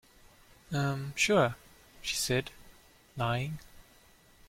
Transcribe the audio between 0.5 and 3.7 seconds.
Um... sure, she said, lying.